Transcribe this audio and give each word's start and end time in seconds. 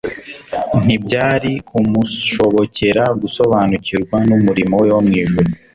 ntibyari 0.85 1.51
kumushobokera 1.69 3.03
gusobanukirwa 3.21 4.17
n’umurimo 4.27 4.73
we 4.81 4.89
wo 4.95 5.01
mw’ijuru. 5.07 5.49